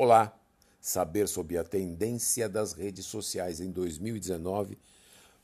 [0.00, 0.32] Olá!
[0.80, 4.78] Saber sobre a tendência das redes sociais em 2019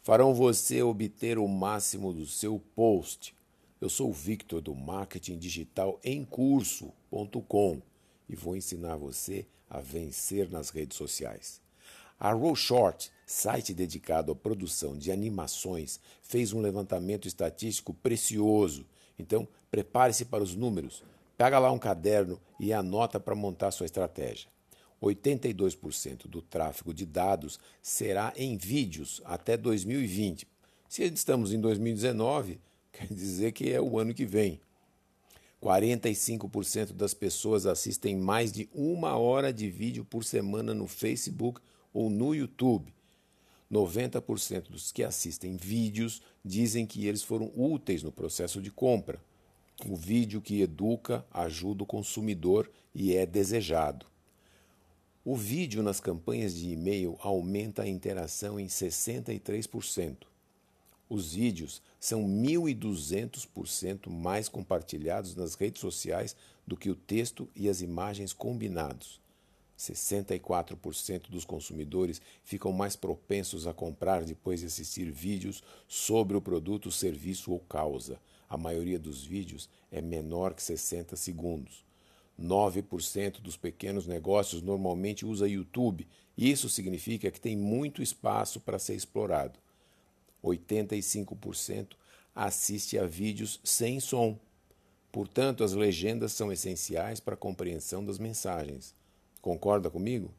[0.00, 3.34] farão você obter o máximo do seu post.
[3.80, 7.82] Eu sou o Victor do Marketing Digital em Curso.com
[8.28, 11.60] e vou ensinar você a vencer nas redes sociais.
[12.16, 18.86] A Roll Short, site dedicado à produção de animações, fez um levantamento estatístico precioso.
[19.18, 21.02] Então, prepare-se para os números.
[21.36, 24.48] Pega lá um caderno e anota para montar sua estratégia.
[25.02, 30.46] 82% do tráfego de dados será em vídeos até 2020.
[30.88, 32.60] Se estamos em 2019,
[32.92, 34.60] quer dizer que é o ano que vem.
[35.62, 41.60] 45% das pessoas assistem mais de uma hora de vídeo por semana no Facebook
[41.92, 42.92] ou no YouTube.
[43.72, 49.18] 90% dos que assistem vídeos dizem que eles foram úteis no processo de compra.
[49.82, 54.06] O vídeo que educa ajuda o consumidor e é desejado.
[55.24, 60.18] O vídeo nas campanhas de e-mail aumenta a interação em 63%.
[61.08, 66.36] Os vídeos são 1.200% mais compartilhados nas redes sociais
[66.66, 69.20] do que o texto e as imagens combinados.
[69.92, 76.90] 64% dos consumidores ficam mais propensos a comprar depois de assistir vídeos sobre o produto,
[76.90, 78.18] serviço ou causa.
[78.48, 81.84] A maioria dos vídeos é menor que 60 segundos.
[82.40, 86.06] 9% dos pequenos negócios normalmente usa YouTube.
[86.36, 89.58] Isso significa que tem muito espaço para ser explorado.
[90.42, 91.94] 85%
[92.34, 94.38] assiste a vídeos sem som.
[95.12, 98.94] Portanto, as legendas são essenciais para a compreensão das mensagens.
[99.44, 100.32] Concorda comigo?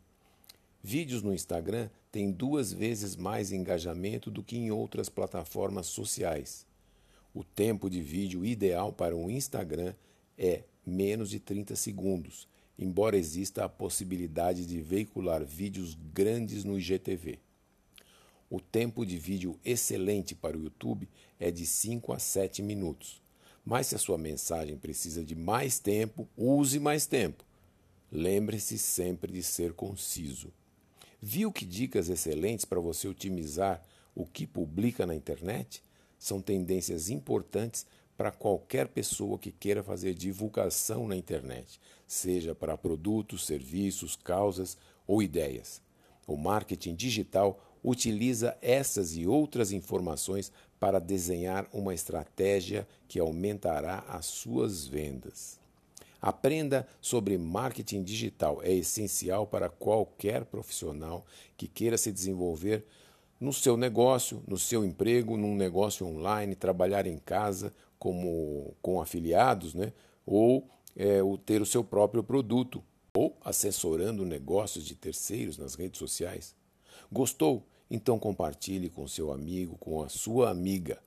[0.82, 6.66] Vídeos no Instagram têm duas vezes mais engajamento do que em outras plataformas sociais.
[7.32, 9.94] O tempo de vídeo ideal para um Instagram
[10.36, 12.48] é menos de 30 segundos,
[12.80, 17.38] embora exista a possibilidade de veicular vídeos grandes no IGTV.
[18.50, 21.08] O tempo de vídeo excelente para o YouTube
[21.40, 23.22] é de 5 a 7 minutos.
[23.64, 27.45] Mas se a sua mensagem precisa de mais tempo, use mais tempo.
[28.12, 30.52] Lembre-se sempre de ser conciso.
[31.22, 33.84] Viu que dicas excelentes para você otimizar
[34.14, 35.84] o que publica na internet?
[36.18, 43.46] São tendências importantes para qualquer pessoa que queira fazer divulgação na internet, seja para produtos,
[43.46, 45.82] serviços, causas ou ideias.
[46.26, 54.26] O marketing digital utiliza essas e outras informações para desenhar uma estratégia que aumentará as
[54.26, 55.60] suas vendas.
[56.26, 58.60] Aprenda sobre marketing digital.
[58.64, 61.24] É essencial para qualquer profissional
[61.56, 62.84] que queira se desenvolver
[63.40, 69.76] no seu negócio, no seu emprego, num negócio online, trabalhar em casa como com afiliados,
[69.76, 69.94] né?
[70.26, 76.00] ou é, o ter o seu próprio produto, ou assessorando negócios de terceiros nas redes
[76.00, 76.56] sociais.
[77.12, 77.68] Gostou?
[77.88, 81.00] Então compartilhe com seu amigo, com a sua amiga